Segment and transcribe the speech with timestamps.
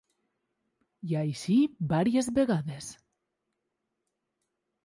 [1.11, 1.57] I així
[1.93, 2.91] vàries vegades...